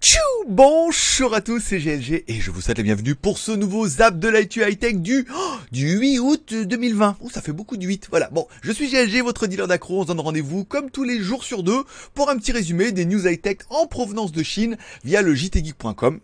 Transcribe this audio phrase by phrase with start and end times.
[0.00, 3.86] Tchou Bonjour à tous, c'est GLG et je vous souhaite la bienvenue pour ce nouveau
[3.86, 7.16] Zap de l'IT High-Tech du, oh, du 8 août 2020.
[7.20, 8.08] Oh, ça fait beaucoup du 8.
[8.10, 10.00] Voilà, bon, je suis GLG, votre dealer d'accro.
[10.00, 11.84] On se donne rendez-vous comme tous les jours sur deux
[12.14, 16.20] pour un petit résumé des news high-tech en provenance de Chine via le jtgeek.com.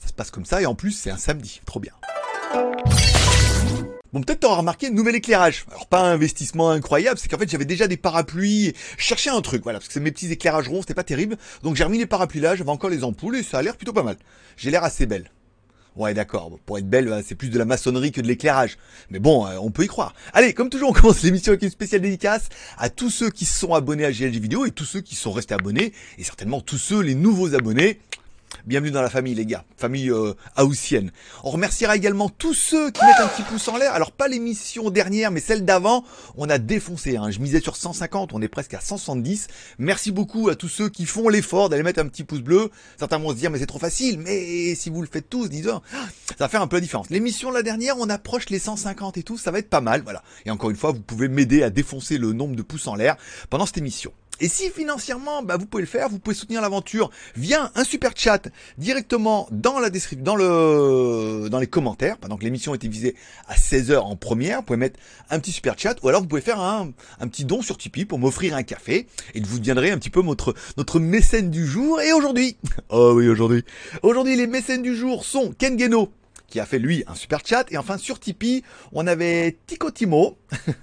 [0.00, 1.60] Ça se passe comme ça et en plus c'est un samedi.
[1.66, 1.92] Trop bien.
[4.12, 5.66] Bon, peut-être t'auras remarqué nouvel éclairage.
[5.70, 8.72] Alors pas un investissement incroyable, c'est qu'en fait j'avais déjà des parapluies.
[8.96, 11.36] Je cherchais un truc, voilà, parce que c'est mes petits éclairages ronds, c'était pas terrible.
[11.62, 13.92] Donc j'ai remis les parapluies là, j'avais encore les ampoules et ça a l'air plutôt
[13.92, 14.16] pas mal.
[14.56, 15.30] J'ai l'air assez belle.
[15.98, 16.58] Ouais, d'accord.
[16.64, 18.78] Pour être belle, c'est plus de la maçonnerie que de l'éclairage.
[19.10, 20.14] Mais bon, euh, on peut y croire.
[20.32, 22.48] Allez, comme toujours, on commence l'émission avec une spéciale dédicace
[22.78, 25.54] à tous ceux qui sont abonnés à GLG Vidéo et tous ceux qui sont restés
[25.54, 28.00] abonnés et certainement tous ceux, les nouveaux abonnés.
[28.68, 30.34] Bienvenue dans la famille les gars, famille euh.
[30.58, 33.94] On remerciera également tous ceux qui mettent un petit pouce en l'air.
[33.94, 36.04] Alors pas l'émission dernière, mais celle d'avant,
[36.36, 37.16] on a défoncé.
[37.16, 37.30] Hein.
[37.30, 39.48] Je misais sur 150, on est presque à 170.
[39.78, 42.70] Merci beaucoup à tous ceux qui font l'effort d'aller mettre un petit pouce bleu.
[42.98, 45.80] Certains vont se dire mais c'est trop facile, mais si vous le faites tous, disons,
[46.28, 47.08] ça va faire un peu la différence.
[47.08, 50.02] L'émission de la dernière, on approche les 150 et tout, ça va être pas mal,
[50.02, 50.22] voilà.
[50.44, 53.16] Et encore une fois, vous pouvez m'aider à défoncer le nombre de pouces en l'air
[53.48, 54.12] pendant cette émission.
[54.40, 58.12] Et si financièrement, bah, vous pouvez le faire, vous pouvez soutenir l'aventure via un super
[58.14, 62.18] chat directement dans la description, dans le, dans les commentaires.
[62.18, 63.16] Pendant que l'émission était visée
[63.48, 65.00] à 16h en première, vous pouvez mettre
[65.30, 68.04] un petit super chat ou alors vous pouvez faire un, un petit don sur Tipeee
[68.04, 72.00] pour m'offrir un café et vous deviendrez un petit peu notre, notre mécène du jour.
[72.00, 72.56] Et aujourd'hui,
[72.90, 73.64] oh oui, aujourd'hui,
[74.02, 76.12] aujourd'hui les mécènes du jour sont Ken Geno,
[76.48, 77.70] qui a fait lui un super chat.
[77.70, 80.38] Et enfin sur Tipeee, on avait Ticotimo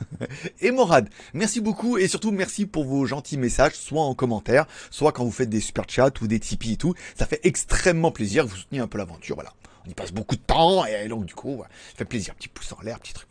[0.61, 1.09] et Morad.
[1.33, 5.31] Merci beaucoup et surtout merci pour vos gentils messages, soit en commentaire, soit quand vous
[5.31, 6.93] faites des super chats ou des Tipeee et tout.
[7.17, 9.53] Ça fait extrêmement plaisir, vous soutenez un peu l'aventure, voilà.
[9.85, 12.33] On y passe beaucoup de temps et donc du coup, ça fait plaisir.
[12.35, 13.27] Petit pouce en l'air, petit truc.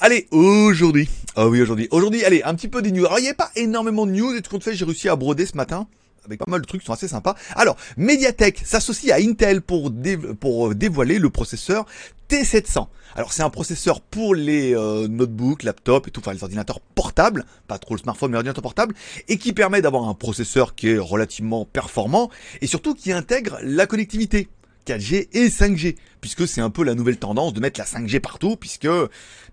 [0.00, 1.08] Allez, aujourd'hui.
[1.34, 1.88] Ah oui, aujourd'hui.
[1.90, 3.06] Aujourd'hui, allez, un petit peu des news.
[3.06, 5.16] Alors, il n'y avait pas énormément de news et tout compte fait, j'ai réussi à
[5.16, 5.86] broder ce matin
[6.24, 7.34] avec pas mal de trucs qui sont assez sympas.
[7.54, 11.86] Alors, Mediatek s'associe à Intel pour, euh, dévoiler le processeur
[12.28, 12.88] T700.
[13.16, 17.44] Alors c'est un processeur pour les euh, notebooks, laptops et tout, enfin les ordinateurs portables,
[17.68, 18.94] pas trop le smartphone mais l'ordinateur portable,
[19.28, 22.30] et qui permet d'avoir un processeur qui est relativement performant
[22.60, 24.48] et surtout qui intègre la connectivité.
[24.86, 28.56] 4G et 5G, puisque c'est un peu la nouvelle tendance de mettre la 5G partout,
[28.56, 28.88] puisque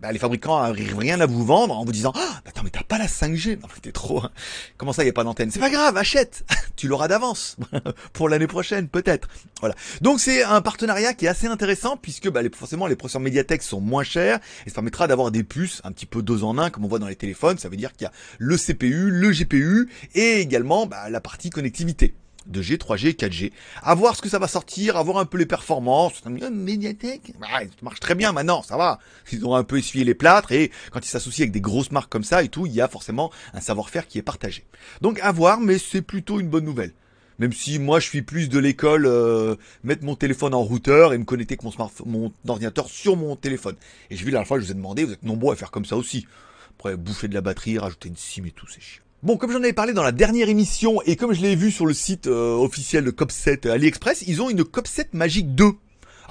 [0.02, 2.84] bah, les fabricants n'arrivent rien à vous vendre en vous disant ah, attends mais t'as
[2.84, 4.32] pas la 5G, non t'es trop, hein.
[4.78, 5.52] comment ça y a pas d'antenne?
[5.52, 7.58] C'est pas grave, achète, tu l'auras d'avance
[8.14, 9.28] pour l'année prochaine peut-être.
[9.60, 9.76] Voilà.
[10.02, 13.62] Donc c'est un partenariat qui est assez intéressant puisque bah, les, forcément les processeurs Mediatek
[13.62, 16.70] sont moins chers et ça permettra d'avoir des puces un petit peu deux en un
[16.70, 17.58] comme on voit dans les téléphones.
[17.58, 21.50] Ça veut dire qu'il y a le CPU, le GPU et également bah, la partie
[21.50, 22.14] connectivité.
[22.50, 23.52] 2G, 3G, 4G.
[23.82, 26.24] À voir ce que ça va sortir, à voir un peu les performances.
[26.26, 29.00] Mediatek, bah, ça marche très bien maintenant, ça va.
[29.32, 32.12] Ils ont un peu essuyé les plâtres et quand ils s'associent avec des grosses marques
[32.12, 34.66] comme ça et tout, il y a forcément un savoir-faire qui est partagé.
[35.02, 36.94] Donc à voir, mais c'est plutôt une bonne nouvelle.
[37.40, 41.18] Même si moi je suis plus de l'école, euh, mettre mon téléphone en routeur et
[41.18, 43.76] me connecter avec mon ordinateur sur mon téléphone.
[44.10, 45.72] Et j'ai vu la dernière fois, je vous ai demandé, vous êtes nombreux à faire
[45.72, 46.28] comme ça aussi.
[46.78, 49.04] Après, bouffer de la batterie, rajouter une SIM et tout, c'est chiant.
[49.24, 51.86] Bon, comme j'en avais parlé dans la dernière émission et comme je l'ai vu sur
[51.86, 55.74] le site euh, officiel de Copset AliExpress, ils ont une Copset Magic 2.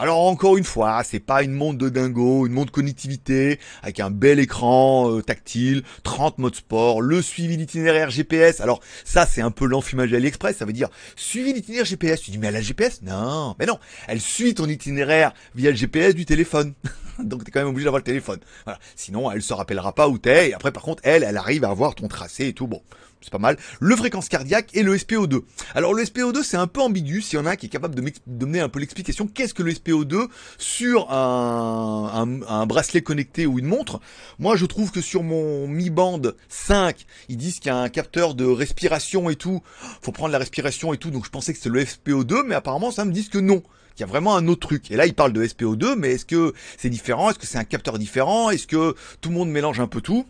[0.01, 4.09] Alors encore une fois, c'est pas une montre de dingo, une montre connectivité avec un
[4.09, 8.63] bel écran euh, tactile, 30 modes sport, le suivi d'itinéraire GPS.
[8.63, 12.23] Alors ça c'est un peu l'enfumage AliExpress, ça veut dire suivi d'itinéraire GPS.
[12.23, 13.79] Tu dis mais elle a GPS Non, mais non,
[14.09, 16.73] elle suit ton itinéraire via le GPS du téléphone.
[17.19, 18.41] donc t'es quand même obligé d'avoir le téléphone.
[18.65, 18.79] Voilà.
[18.97, 20.49] Sinon, elle se rappellera pas où t'es.
[20.49, 22.67] Et après, par contre, elle, elle arrive à avoir ton tracé et tout.
[22.67, 22.81] Bon,
[23.21, 23.57] c'est pas mal.
[23.81, 25.43] Le fréquence cardiaque et le SPO2.
[25.75, 27.21] Alors le SPO2, c'est un peu ambigu.
[27.21, 29.63] S'il y en a qui est capable de me donner un peu l'explication, qu'est-ce que
[29.63, 34.01] le SPO2 sur un, bracelet connecté ou une montre?
[34.39, 37.89] Moi, je trouve que sur mon Mi Band 5, ils disent qu'il y a un
[37.89, 39.63] capteur de respiration et tout.
[40.03, 41.11] Faut prendre la respiration et tout.
[41.11, 43.63] Donc je pensais que c'était le SPO2, mais apparemment, ça me dit que non.
[43.97, 44.91] Il y a vraiment un autre truc.
[44.91, 47.29] Et là, il parle de SPO2, mais est-ce que c'est différent?
[47.31, 48.49] Est-ce que c'est un capteur différent?
[48.49, 50.25] Est-ce que tout le monde mélange un peu tout?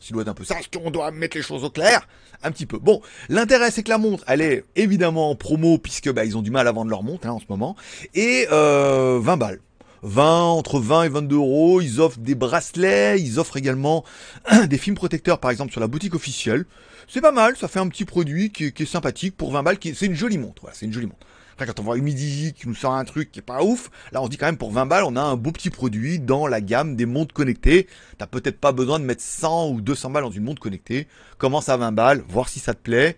[0.00, 2.06] Tu dois être un peu ça, est-ce qu'on doit mettre les choses au clair
[2.42, 2.78] Un petit peu.
[2.78, 6.42] Bon, l'intérêt c'est que la montre, elle est évidemment en promo puisque bah, ils ont
[6.42, 7.76] du mal à vendre leur montre hein, en ce moment.
[8.14, 9.60] Et euh, 20 balles.
[10.02, 11.80] 20, entre 20 et 22 euros.
[11.80, 14.04] Ils offrent des bracelets, ils offrent également
[14.68, 16.64] des films protecteurs, par exemple, sur la boutique officielle.
[17.08, 19.78] C'est pas mal, ça fait un petit produit qui, est sympathique pour 20 balles.
[19.80, 21.26] C'est une jolie montre, voilà, c'est une jolie montre.
[21.52, 24.20] Après, quand on voit Humidigi qui nous sort un truc qui est pas ouf, là
[24.20, 26.46] on se dit quand même pour 20 balles, on a un beau petit produit dans
[26.46, 27.86] la gamme des montres connectées.
[28.18, 31.06] T'as peut-être pas besoin de mettre 100 ou 200 balles dans une montre connectée.
[31.38, 33.16] Commence à 20 balles, voir si ça te plaît.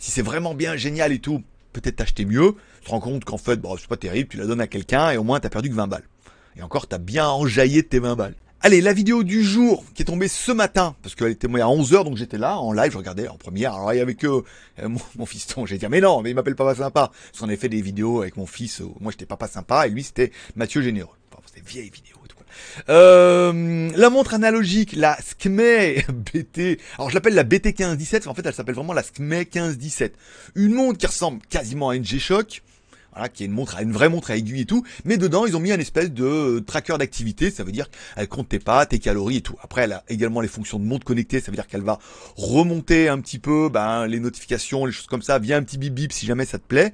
[0.00, 2.56] Si c'est vraiment bien génial et tout, peut-être t'acheter mieux.
[2.80, 5.10] Tu te rends compte qu'en fait, bon, c'est pas terrible, tu la donnes à quelqu'un
[5.10, 6.08] et au moins t'as perdu que 20 balles.
[6.56, 8.34] Et encore, t'as bien enjaillé tes 20 balles.
[8.62, 12.04] Allez, la vidéo du jour qui est tombée ce matin, parce qu'elle était à 11h,
[12.04, 13.74] donc j'étais là en live, je regardais en première.
[13.74, 14.42] Alors il y avait que
[14.82, 17.12] mon, mon, fiston, j'ai dit mais non, mais il m'appelle Papa Sympa.
[17.12, 20.02] Parce qu'on avait fait des vidéos avec mon fils, moi j'étais Papa Sympa, et lui
[20.02, 21.14] c'était Mathieu Généreux.
[21.30, 22.16] Enfin, c'était vieille vidéo.
[22.28, 22.36] tout.
[22.88, 26.00] Euh, la montre analogique, la Skme
[26.34, 26.80] BT.
[26.96, 30.16] Alors je l'appelle la BT 1517, en fait elle s'appelle vraiment la Skme 1517.
[30.54, 32.62] Une montre qui ressemble quasiment à une G-Shock,
[33.16, 35.56] voilà, qui est une montre, une vraie montre à aiguille et tout, mais dedans ils
[35.56, 38.98] ont mis un espèce de tracker d'activité, ça veut dire qu'elle compte tes pas, tes
[38.98, 39.56] calories et tout.
[39.62, 41.98] Après elle a également les fonctions de montre connectée, ça veut dire qu'elle va
[42.36, 45.94] remonter un petit peu ben, les notifications, les choses comme ça, via un petit bip
[45.94, 46.92] bip si jamais ça te plaît.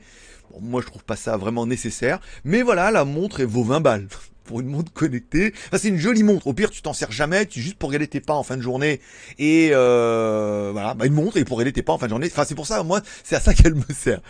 [0.53, 3.81] Bon, moi je trouve pas ça vraiment nécessaire, mais voilà, la montre elle vaut 20
[3.81, 4.07] balles
[4.45, 5.53] pour une montre connectée.
[5.67, 6.47] Enfin, c'est une jolie montre.
[6.47, 8.63] Au pire, tu t'en sers jamais, tu juste pour regarder tes pas en fin de
[8.63, 9.01] journée.
[9.39, 12.29] Et euh, voilà, bah, une montre et pour regarder tes pas en fin de journée.
[12.31, 14.21] Enfin, c'est pour ça, moi, c'est à ça qu'elle me sert.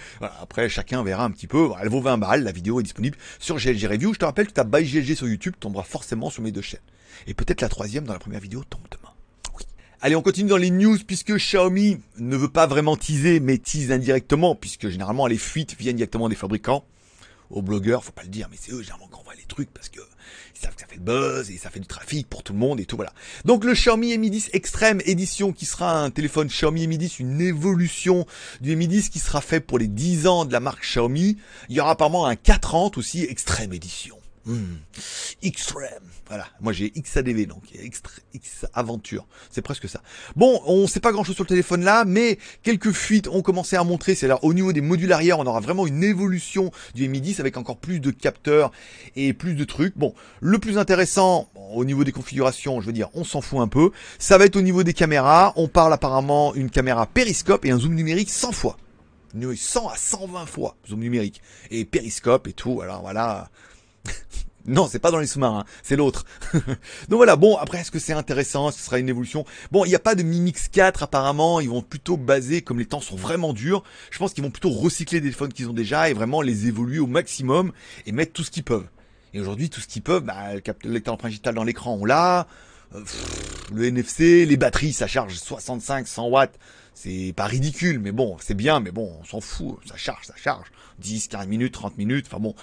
[0.41, 1.71] Après, chacun verra un petit peu.
[1.81, 2.43] Elle vaut 20 balles.
[2.45, 4.15] La vidéo est disponible sur GLG Review.
[4.15, 6.81] Je te rappelle que ta By GLG sur YouTube tombera forcément sur mes deux chaînes.
[7.27, 9.13] Et peut-être la troisième dans la première vidéo tombe demain.
[10.05, 13.93] Allez, on continue dans les news puisque Xiaomi ne veut pas vraiment teaser, mais tease
[13.93, 16.85] indirectement puisque généralement les fuites viennent directement des fabricants
[17.53, 19.89] aux blogueurs, faut pas le dire, mais c'est eux généralement qui envoient les trucs parce
[19.89, 20.01] que
[20.55, 22.59] ils savent que ça fait le buzz et ça fait du trafic pour tout le
[22.59, 23.13] monde et tout voilà.
[23.45, 27.41] Donc le Xiaomi Mi 10 Extreme Edition qui sera un téléphone Xiaomi Mi 10, une
[27.41, 28.27] évolution
[28.61, 31.37] du Mi 10 qui sera fait pour les 10 ans de la marque Xiaomi.
[31.69, 34.17] Il y aura apparemment un 430 aussi Extreme Edition.
[34.45, 34.79] Hmm.
[35.43, 35.89] Extreme.
[36.29, 36.47] Voilà.
[36.61, 37.65] Moi, j'ai XADV, donc
[38.33, 39.27] X Aventure.
[39.51, 40.01] C'est presque ça.
[40.37, 43.77] Bon, on sait pas grand chose sur le téléphone là, mais quelques fuites ont commencé
[43.77, 44.15] à montrer.
[44.15, 47.41] C'est là, au niveau des modules arrière, on aura vraiment une évolution du Mi 10
[47.41, 48.71] avec encore plus de capteurs
[49.17, 49.97] et plus de trucs.
[49.99, 53.69] Bon, le plus intéressant, au niveau des configurations, je veux dire, on s'en fout un
[53.69, 53.91] peu.
[54.19, 55.53] Ça va être au niveau des caméras.
[55.57, 58.77] On parle apparemment une caméra périscope et un zoom numérique 100 fois.
[59.35, 61.41] 100 à 120 fois zoom numérique
[61.71, 62.83] et périscope et tout.
[62.83, 63.51] Alors voilà,
[64.67, 66.25] non, c'est pas dans les sous-marins, c'est l'autre.
[66.53, 69.45] Donc voilà, bon, après, est-ce que c'est intéressant Ce sera une évolution?
[69.71, 72.79] Bon, il n'y a pas de Mi Mix 4 apparemment, ils vont plutôt baser, comme
[72.79, 75.73] les temps sont vraiment durs, je pense qu'ils vont plutôt recycler des téléphones qu'ils ont
[75.75, 77.73] déjà et vraiment les évoluer au maximum
[78.07, 78.87] et mettre tout ce qu'ils peuvent.
[79.35, 80.55] Et aujourd'hui, tout ce qu'ils peuvent, bah,
[80.85, 82.47] le lecteur digital dans l'écran, on l'a.
[82.95, 83.03] Euh,
[83.73, 86.59] le NFC, les batteries, ça charge 65, 100 watts.
[86.95, 89.79] C'est pas ridicule, mais bon, c'est bien, mais bon, on s'en fout.
[89.87, 90.67] Ça charge, ça charge.
[90.99, 92.55] 10, 15 minutes, 30 minutes, enfin bon.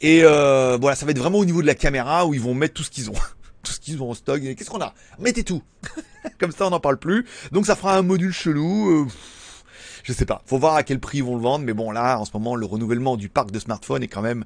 [0.00, 2.54] Et euh, voilà, ça va être vraiment au niveau de la caméra où ils vont
[2.54, 3.14] mettre tout ce qu'ils ont.
[3.62, 4.40] tout ce qu'ils ont en stock.
[4.40, 4.94] Qu'est-ce qu'on a?
[5.18, 5.62] Mettez tout.
[6.38, 7.26] Comme ça, on n'en parle plus.
[7.50, 8.90] Donc ça fera un module chelou.
[8.90, 9.06] Euh,
[10.04, 10.42] je sais pas.
[10.46, 11.64] Faut voir à quel prix ils vont le vendre.
[11.64, 14.44] Mais bon, là, en ce moment, le renouvellement du parc de smartphones est quand même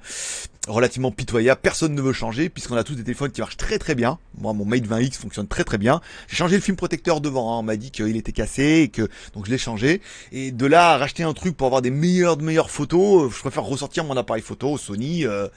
[0.68, 1.60] relativement pitoyable.
[1.60, 4.18] Personne ne veut changer puisqu'on a tous des téléphones qui marchent très très bien.
[4.38, 6.00] Moi, mon Mate 20X fonctionne très très bien.
[6.28, 7.52] J'ai changé le film protecteur devant.
[7.52, 7.60] Hein.
[7.60, 10.00] On m'a dit qu'il était cassé et que donc je l'ai changé.
[10.30, 13.34] Et de là à racheter un truc pour avoir des meilleures de meilleures photos, euh,
[13.34, 15.48] je préfère ressortir mon appareil photo Sony euh,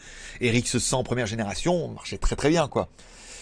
[0.41, 1.89] RX 100 première génération.
[1.89, 2.89] Marchait très très bien quoi.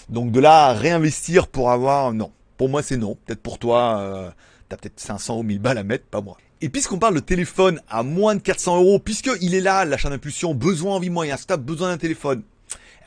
[0.09, 2.31] Donc de là à réinvestir pour avoir non.
[2.57, 3.17] Pour moi c'est non.
[3.25, 3.99] Peut-être pour toi.
[3.99, 4.29] Euh,
[4.69, 6.37] T'as peut-être 500 ou 1000 balles à mettre, pas moi.
[6.63, 10.53] Et puisqu'on parle de téléphone à moins de 400 euros, puisqu'il est là, l'achat d'impulsion,
[10.53, 12.41] besoin, envie, moyen, t'as besoin d'un téléphone,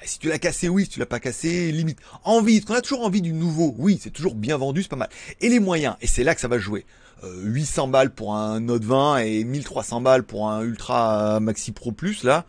[0.03, 1.99] eh, si tu l'as cassé, oui, si tu l'as pas cassé, limite.
[2.25, 5.09] Envie, qu'on a toujours envie du nouveau, oui, c'est toujours bien vendu, c'est pas mal.
[5.41, 6.85] Et les moyens, et c'est là que ça va jouer.
[7.25, 11.93] 800 euh, balles pour un Note 20 et 1300 balles pour un Ultra Maxi Pro
[11.93, 12.45] Plus, là.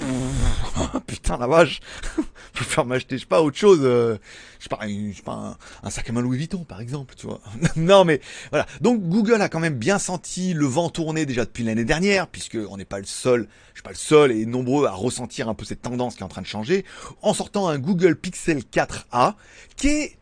[1.06, 1.80] Putain la vache,
[2.54, 4.16] faut faire m'acheter, je sais pas, autre chose, euh,
[4.58, 7.40] je sais pas, je pas un, sac à main Louis Vuitton par exemple, tu vois.
[7.76, 8.20] non mais
[8.50, 12.28] voilà, donc Google a quand même bien senti le vent tourner déjà depuis l'année dernière,
[12.28, 15.48] puisque on n'est pas le seul, je suis pas le seul et nombreux à ressentir
[15.48, 16.84] un peu cette tendance qui est en train de changer,
[17.22, 19.34] en sortant un Google Pixel 4a
[19.76, 20.16] qui est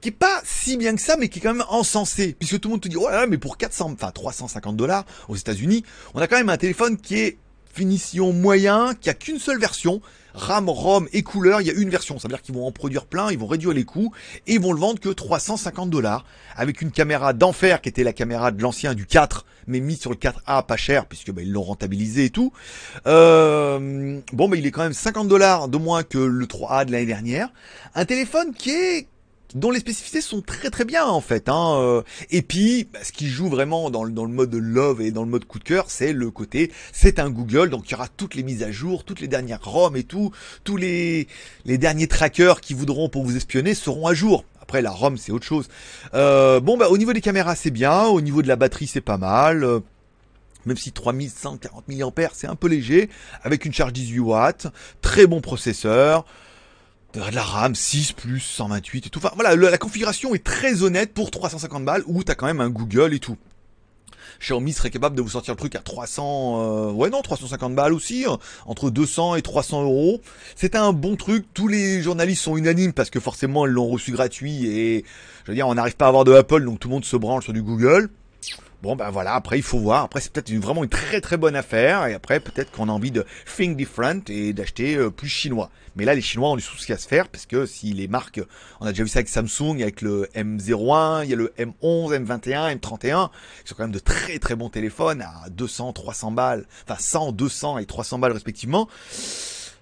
[0.00, 2.68] qui est pas si bien que ça, mais qui est quand même encensé, puisque tout
[2.68, 5.84] le monde te dit, oh là là, mais pour 400, enfin 350 dollars aux États-Unis,
[6.14, 7.38] on a quand même un téléphone qui est
[7.76, 10.00] finition moyen, qui a qu'une seule version,
[10.32, 12.18] RAM, ROM et couleur, il y a une version.
[12.18, 14.12] Ça veut dire qu'ils vont en produire plein, ils vont réduire les coûts
[14.46, 16.24] et ils vont le vendre que 350 dollars
[16.56, 20.10] avec une caméra d'enfer qui était la caméra de l'ancien du 4 mais mis sur
[20.10, 22.52] le 4A pas cher puisque bah, ils l'ont rentabilisé et tout.
[23.06, 26.92] Euh, bon bah il est quand même 50 dollars de moins que le 3A de
[26.92, 27.48] l'année dernière.
[27.94, 29.08] Un téléphone qui est
[29.56, 31.48] dont les spécificités sont très très bien en fait.
[31.48, 31.78] Hein.
[31.80, 32.02] Euh.
[32.30, 35.30] Et puis, bah, ce qui joue vraiment dans, dans le mode love et dans le
[35.30, 38.34] mode coup de cœur, c'est le côté, c'est un Google, donc il y aura toutes
[38.34, 40.30] les mises à jour, toutes les dernières ROM et tout,
[40.62, 41.26] tous les,
[41.64, 44.44] les derniers trackers qui voudront pour vous espionner seront à jour.
[44.60, 45.68] Après la ROM c'est autre chose.
[46.14, 49.00] Euh, bon bah au niveau des caméras c'est bien, au niveau de la batterie c'est
[49.00, 49.64] pas mal.
[49.64, 49.80] Euh,
[50.66, 53.08] même si 3140 mAh c'est un peu léger,
[53.42, 54.66] avec une charge 18 watts,
[55.00, 56.26] très bon processeur,
[57.16, 59.18] de la RAM 6 plus 128 et tout.
[59.18, 62.68] Enfin voilà, la configuration est très honnête pour 350 balles où t'as quand même un
[62.68, 63.36] Google et tout.
[64.38, 67.94] Xiaomi serait capable de vous sortir le truc à 300, euh, ouais non, 350 balles
[67.94, 70.20] aussi, hein, entre 200 et 300 euros.
[70.56, 71.46] C'était un bon truc.
[71.54, 75.04] Tous les journalistes sont unanimes parce que forcément ils l'ont reçu gratuit et
[75.44, 77.16] je veux dire, on n'arrive pas à avoir de Apple, donc tout le monde se
[77.16, 78.10] branle sur du Google.
[78.82, 80.04] Bon ben voilà, après il faut voir.
[80.04, 82.06] Après c'est peut-être vraiment une très très bonne affaire.
[82.06, 83.24] Et après peut-être qu'on a envie de
[83.56, 85.70] think different et d'acheter euh, plus chinois.
[85.96, 88.40] Mais là les Chinois ont du souci à se faire parce que si les marques,
[88.80, 92.24] on a déjà vu ça avec Samsung, avec le M01, il y a le M11,
[92.24, 93.30] M21, M31,
[93.62, 97.32] qui sont quand même de très très bons téléphones à 200, 300 balles, enfin 100,
[97.32, 98.88] 200 et 300 balles respectivement.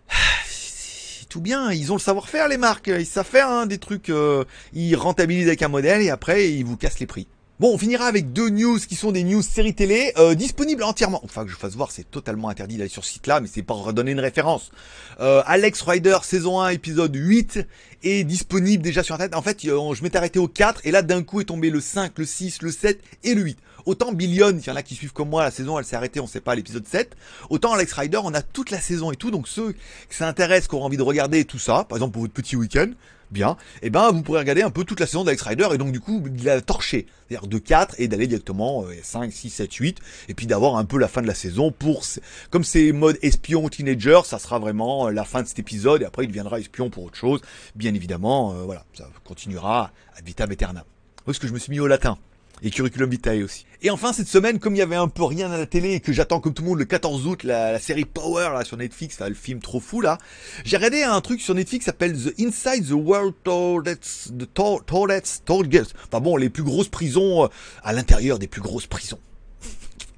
[1.28, 4.44] Tout bien, ils ont le savoir-faire les marques, ils savent faire hein, des trucs, euh,
[4.72, 7.26] ils rentabilisent avec un modèle et après ils vous cassent les prix.
[7.61, 11.20] Bon, on finira avec deux news qui sont des news séries télé euh, disponibles entièrement.
[11.23, 13.84] Enfin, que je fasse voir, c'est totalement interdit d'aller sur ce site-là, mais c'est pour
[13.84, 14.73] redonner une référence.
[15.20, 17.61] Euh, Alex Rider, saison 1, épisode 8,
[18.02, 19.37] est disponible déjà sur Internet.
[19.37, 22.18] En fait, je m'étais arrêté au 4, et là, d'un coup, est tombé le 5,
[22.18, 23.58] le 6, le 7 et le 8.
[23.87, 26.21] Autant Billion, il y en a qui suivent comme moi, la saison, elle s'est arrêtée,
[26.21, 27.17] on sait pas, l'épisode 7.
[27.50, 30.75] Autant Alex Rider, on a toute la saison et tout, donc ceux qui s'intéressent, qui
[30.75, 32.91] ont envie de regarder tout ça, par exemple pour votre petit week-end,
[33.31, 35.79] bien, et eh ben vous pourrez regarder un peu toute la saison d'Alex Rider et
[35.79, 39.73] donc du coup de la torcher, c'est-à-dire de 4 et d'aller directement 5, 6, 7,
[39.75, 39.99] 8
[40.29, 42.05] et puis d'avoir un peu la fin de la saison pour
[42.50, 46.05] comme c'est mode espion teenager, ça sera vraiment euh, la fin de cet épisode et
[46.05, 47.41] après il deviendra espion pour autre chose,
[47.75, 50.85] bien évidemment, euh, voilà, ça continuera à vitam aeternam.
[51.26, 52.19] Où est-ce que je me suis mis au latin?
[52.62, 53.66] Et Curriculum Vitae aussi.
[53.82, 56.00] Et enfin, cette semaine, comme il y avait un peu rien à la télé et
[56.00, 59.20] que j'attends comme tout le monde le 14 août la, série Power là sur Netflix,
[59.20, 60.18] le film trop fou là,
[60.64, 63.96] j'ai regardé un truc sur Netflix qui s'appelle The Inside the World Toilets,
[64.38, 67.49] the Toilets, Toilets, enfin bon, les plus grosses prisons euh,
[67.82, 69.18] à l'intérieur des plus grosses prisons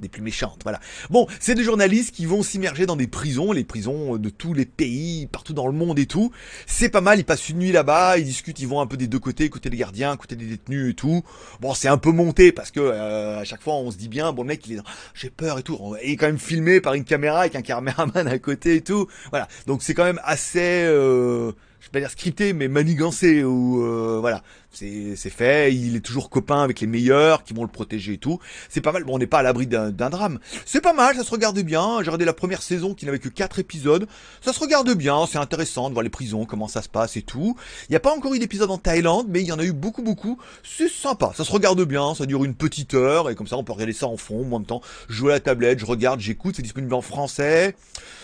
[0.00, 0.80] des plus méchantes, voilà.
[1.10, 4.66] Bon, c'est des journalistes qui vont s'immerger dans des prisons, les prisons de tous les
[4.66, 6.32] pays, partout dans le monde et tout.
[6.66, 9.06] C'est pas mal, ils passent une nuit là-bas, ils discutent, ils vont un peu des
[9.06, 11.22] deux côtés, écouter les gardiens, écouter les détenus et tout.
[11.60, 14.32] Bon, c'est un peu monté parce que euh, à chaque fois on se dit bien,
[14.32, 14.80] bon le mec il est,
[15.14, 15.78] j'ai peur et tout.
[16.02, 19.06] Il est quand même filmé par une caméra avec un caméraman à côté et tout.
[19.30, 21.52] Voilà, donc c'est quand même assez euh,
[21.86, 26.30] je vais pas dire scripté, mais manigancé, ou euh, voilà, c'est fait, il est toujours
[26.30, 28.40] copain avec les meilleurs, qui vont le protéger et tout.
[28.68, 30.40] C'est pas mal, bon, on n'est pas à l'abri d'un drame.
[30.64, 33.28] C'est pas mal, ça se regarde bien, j'ai regardé la première saison qui n'avait que
[33.28, 34.08] 4 épisodes,
[34.42, 37.22] ça se regarde bien, c'est intéressant de voir les prisons, comment ça se passe et
[37.22, 37.56] tout.
[37.88, 39.72] Il n'y a pas encore eu d'épisode en Thaïlande, mais il y en a eu
[39.72, 43.46] beaucoup, beaucoup, c'est sympa, ça se regarde bien, ça dure une petite heure, et comme
[43.46, 45.78] ça on peut regarder ça en fond, en même temps, je joue à la tablette,
[45.78, 47.76] je regarde, j'écoute, c'est disponible en français,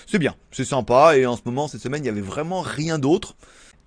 [0.09, 2.99] c'est bien, c'est sympa, et en ce moment, cette semaine, il y avait vraiment rien
[2.99, 3.37] d'autre.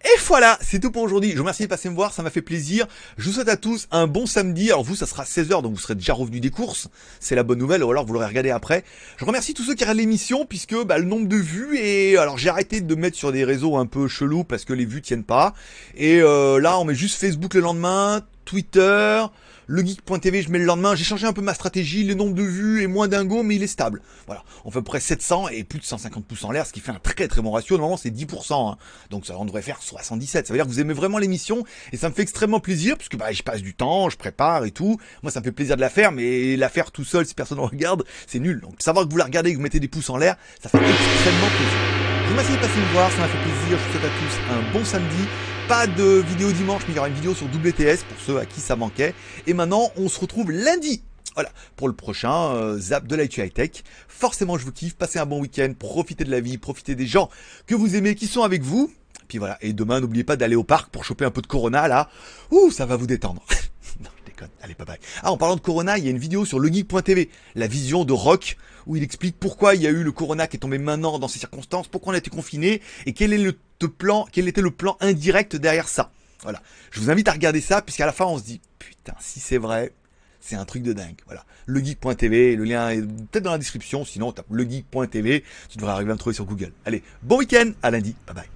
[0.06, 1.32] Et voilà, c'est tout pour aujourd'hui.
[1.32, 2.86] Je vous remercie de passer me voir, ça m'a fait plaisir.
[3.18, 4.70] Je vous souhaite à tous un bon samedi.
[4.70, 6.90] Alors vous, ça sera 16h, donc vous serez déjà revenu des courses.
[7.20, 8.84] C'est la bonne nouvelle, ou alors vous l'aurez regardé après.
[9.18, 12.38] Je remercie tous ceux qui regardent l'émission, puisque bah, le nombre de vues et alors
[12.38, 15.24] j'ai arrêté de mettre sur des réseaux un peu chelous parce que les vues tiennent
[15.24, 15.56] pas.
[15.98, 19.26] Et euh, là, on met juste Facebook le lendemain, Twitter,
[19.68, 20.96] le geek.tv, je mets le lendemain.
[20.96, 22.04] J'ai changé un peu ma stratégie.
[22.04, 24.02] Le nombre de vues est moins dingo, mais il est stable.
[24.28, 24.44] Voilà.
[24.64, 26.80] On fait à peu près 700 et plus de 150 pouces en l'air, ce qui
[26.80, 27.78] fait un très très bon ratio.
[27.78, 28.72] Normalement, c'est 10%.
[28.72, 28.78] Hein.
[29.10, 30.48] Donc, ça, on devrait faire 77.
[30.48, 33.10] Ça veut dire que vous aimez vraiment l'émission et ça me fait extrêmement plaisir parce
[33.10, 35.00] que bah, je passe du temps, je prépare et tout.
[35.24, 37.58] Moi, ça me fait plaisir de la faire, mais la faire tout seul, si personne
[37.58, 38.62] ne regarde, c'est nul.
[38.62, 40.70] Donc, savoir que vous la regardez et que vous mettez des pouces en l'air, ça
[40.70, 42.05] fait extrêmement plaisir.
[42.28, 43.78] Je vous de passer me voir, ça m'a fait plaisir.
[43.78, 45.28] Je vous souhaite à tous un bon samedi.
[45.68, 48.46] Pas de vidéo dimanche, mais il y aura une vidéo sur WTS pour ceux à
[48.46, 49.14] qui ça manquait.
[49.46, 51.04] Et maintenant, on se retrouve lundi.
[51.36, 53.84] Voilà, pour le prochain euh, Zap de l'IT High Tech.
[54.08, 54.96] Forcément, je vous kiffe.
[54.96, 55.72] Passez un bon week-end.
[55.78, 56.58] Profitez de la vie.
[56.58, 57.30] Profitez des gens
[57.68, 58.92] que vous aimez, qui sont avec vous.
[59.28, 59.60] Puis voilà.
[59.62, 62.10] Et demain, n'oubliez pas d'aller au parc pour choper un peu de Corona, là.
[62.50, 63.44] Ouh, ça va vous détendre.
[64.04, 64.50] non, je déconne.
[64.62, 65.00] Allez, bye bye.
[65.22, 67.30] Ah, en parlant de Corona, il y a une vidéo sur legeek.tv.
[67.54, 70.58] La vision de Rock où il explique pourquoi il y a eu le corona qui
[70.58, 73.54] est tombé maintenant dans ces circonstances, pourquoi on a été confiné et quel est le
[73.88, 76.12] plan, quel était le plan indirect derrière ça.
[76.44, 76.62] Voilà.
[76.92, 79.58] Je vous invite à regarder ça puisqu'à la fin on se dit putain si c'est
[79.58, 79.94] vrai,
[80.40, 81.18] c'est un truc de dingue.
[81.26, 81.46] Voilà.
[81.68, 86.14] Legeek.tv, le lien est peut-être dans la description, sinon tape legeek.tv, tu devrais arriver à
[86.14, 86.72] me trouver sur Google.
[86.86, 88.50] Allez, bon week-end, à lundi, bye bye.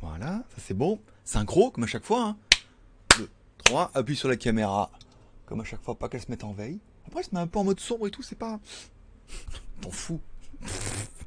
[0.00, 1.00] Voilà, ça c'est bon.
[1.24, 2.22] Synchro, comme à chaque fois.
[2.22, 2.36] Hein.
[3.18, 3.28] 2,
[3.64, 4.90] 3, appuie sur la caméra
[5.46, 6.80] comme à chaque fois, pas qu'elle se mette en veille.
[7.06, 8.60] Après, elle se met un peu en mode sombre et tout, c'est pas.
[9.80, 10.20] T'en fous.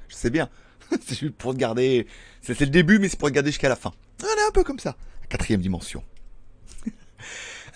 [0.08, 0.50] Je sais bien.
[1.02, 2.08] c'est juste pour regarder.
[2.42, 3.94] C'est le début, mais c'est pour regarder jusqu'à la fin.
[4.22, 4.96] On est un peu comme ça.
[5.30, 6.04] Quatrième dimension.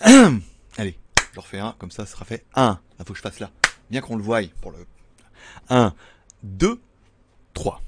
[0.00, 0.98] Allez,
[1.32, 2.44] je refais un, comme ça, ça sera fait.
[2.54, 2.80] Un.
[2.98, 3.50] Il faut que je fasse là.
[3.90, 4.86] Bien qu'on le voie pour le.
[5.70, 5.94] Un,
[6.42, 6.80] deux,
[7.54, 7.80] trois.